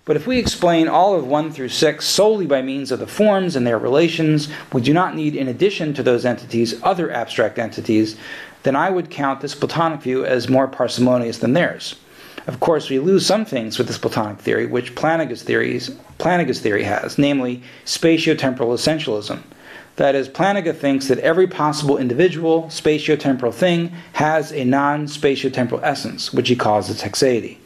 [0.05, 3.57] But if we explain all of 1 through 6 solely by means of the forms
[3.57, 8.17] and their relations, we do not need, in addition to those entities, other abstract entities,
[8.63, 11.97] then I would count this Platonic view as more parsimonious than theirs.
[12.47, 16.85] Of course, we lose some things with this Platonic theory, which Plantinga's, theories, Plantinga's theory
[16.85, 19.43] has, namely spatiotemporal essentialism.
[19.99, 26.33] That is, Plantinga thinks that every possible individual spatiotemporal thing has a non spatiotemporal essence,
[26.33, 27.59] which he calls its haecceity.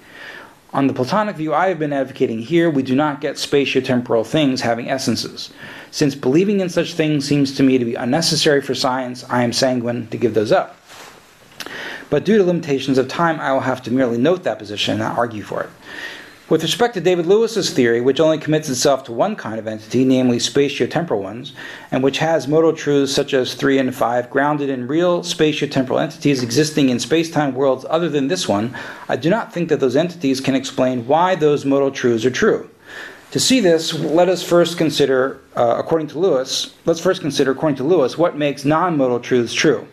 [0.73, 4.63] On the Platonic view I have been advocating here, we do not get spatiotemporal things
[4.63, 5.53] having essences.
[5.91, 9.53] Since believing in such things seems to me to be unnecessary for science, I am
[9.53, 10.79] sanguine to give those up.
[12.09, 15.01] But due to limitations of time, I will have to merely note that position and
[15.01, 15.71] not argue for it.
[16.53, 20.05] With respect to David Lewis's theory, which only commits itself to one kind of entity,
[20.05, 21.55] namely spatiotemporal ones,
[21.91, 26.43] and which has modal truths such as 3 and 5 grounded in real spatiotemporal entities
[26.43, 28.77] existing in space-time worlds other than this one,
[29.09, 32.69] I do not think that those entities can explain why those modal truths are true.
[33.31, 37.79] To see this, let us first consider, uh, according to Lewis, let's first consider, according
[37.79, 39.89] to Lewis, what makes non-modal truths true.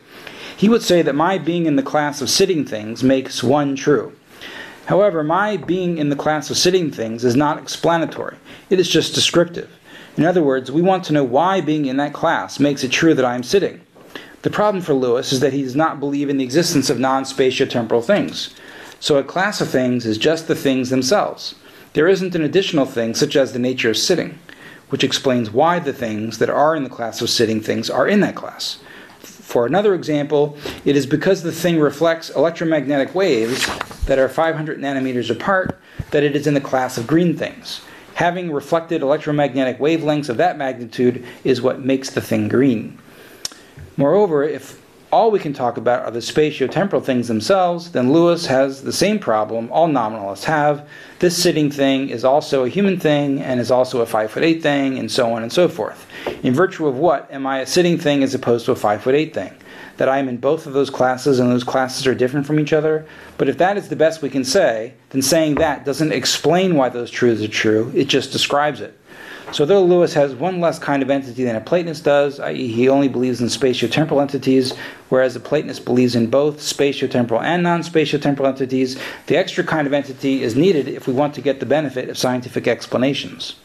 [0.58, 4.12] He would say that my being in the class of sitting things makes one true.
[4.90, 8.38] However, my being in the class of sitting things is not explanatory,
[8.72, 9.70] it is just descriptive.
[10.18, 13.14] In other words, we want to know why being in that class makes it true
[13.14, 13.82] that I am sitting.
[14.42, 17.24] The problem for Lewis is that he does not believe in the existence of non
[17.24, 18.56] spatiotemporal things.
[19.00, 21.54] So a class of things is just the things themselves.
[21.94, 24.40] There isn't an additional thing, such as the nature of sitting,
[24.90, 28.22] which explains why the things that are in the class of sitting things are in
[28.22, 28.80] that class.
[29.50, 33.66] For another example, it is because the thing reflects electromagnetic waves
[34.06, 35.80] that are 500 nanometers apart
[36.12, 37.82] that it is in the class of green things.
[38.14, 43.00] Having reflected electromagnetic wavelengths of that magnitude is what makes the thing green.
[43.98, 44.80] Moreover, if
[45.12, 49.20] all we can talk about are the spatio-temporal things themselves, then Lewis has the same
[49.20, 50.88] problem all nominalists have.
[51.20, 54.62] This sitting thing is also a human thing and is also a 5 foot 8
[54.62, 56.06] thing, and so on and so forth.
[56.44, 59.16] In virtue of what am I a sitting thing as opposed to a 5 foot
[59.16, 59.54] 8 thing?
[60.00, 62.72] that I am in both of those classes and those classes are different from each
[62.72, 63.06] other.
[63.38, 66.88] But if that is the best we can say, then saying that doesn't explain why
[66.88, 68.98] those truths are true, it just describes it.
[69.52, 72.88] So though Lewis has one less kind of entity than a Platonist does, i.e., he
[72.88, 74.76] only believes in spatiotemporal entities,
[75.10, 80.44] whereas a Platonist believes in both spatiotemporal and non-spatiotemporal entities, the extra kind of entity
[80.44, 83.56] is needed if we want to get the benefit of scientific explanations.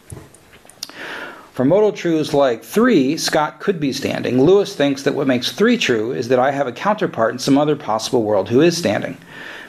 [1.53, 4.43] For modal truths like 3, Scott could be standing.
[4.43, 7.59] Lewis thinks that what makes 3 true is that I have a counterpart in some
[7.59, 9.19] other possible world who is standing.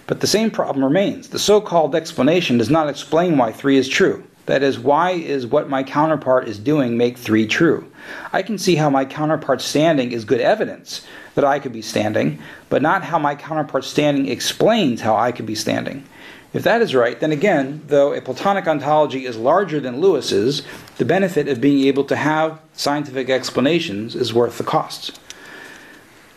[0.07, 1.29] But the same problem remains.
[1.29, 4.23] The so called explanation does not explain why 3 is true.
[4.45, 7.91] That is, why is what my counterpart is doing make 3 true?
[8.31, 12.39] I can see how my counterpart standing is good evidence that I could be standing,
[12.69, 16.05] but not how my counterpart standing explains how I could be standing.
[16.53, 20.61] If that is right, then again, though a Platonic ontology is larger than Lewis's,
[20.97, 25.19] the benefit of being able to have scientific explanations is worth the cost.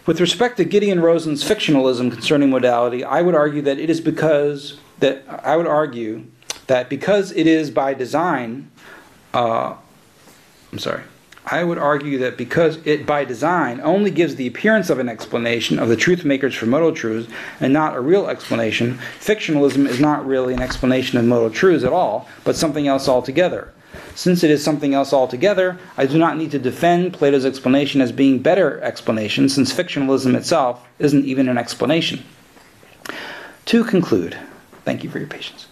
[0.07, 4.81] With respect to Gideon Rosen's fictionalism concerning modality, I would argue that it is because
[4.99, 6.25] that I would argue
[6.69, 8.71] that because it is by design,
[9.35, 9.75] uh,
[10.73, 11.03] I'm sorry,
[11.51, 15.79] I would argue that because it by design only gives the appearance of an explanation
[15.79, 20.27] of the truth makers for modal truths and not a real explanation, fictionalism is not
[20.27, 23.73] really an explanation of modal truths at all, but something else altogether.
[24.15, 28.13] Since it is something else altogether, I do not need to defend Plato's explanation as
[28.13, 32.25] being better explanation, since fictionalism itself isn't even an explanation.
[33.67, 34.37] To conclude,
[34.85, 35.67] thank you for your patience.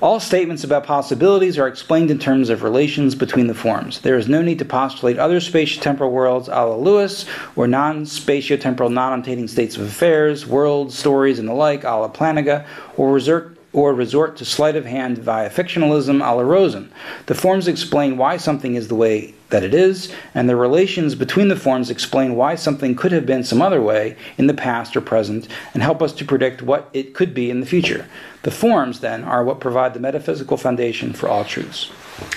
[0.00, 4.00] All statements about possibilities are explained in terms of relations between the forms.
[4.00, 8.92] There is no need to postulate other spatiotemporal worlds a la Lewis, or non spatiotemporal,
[8.92, 12.66] non obtaining states of affairs, worlds, stories, and the like a la Plantinga,
[12.96, 16.90] or resort or resort to sleight of hand via fictionalism a la Rosen.
[17.26, 21.48] The forms explain why something is the way that it is, and the relations between
[21.48, 25.00] the forms explain why something could have been some other way in the past or
[25.00, 28.06] present, and help us to predict what it could be in the future.
[28.44, 31.90] The forms, then, are what provide the metaphysical foundation for all truths.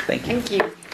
[0.08, 0.42] Thank you.
[0.42, 0.87] Thank you.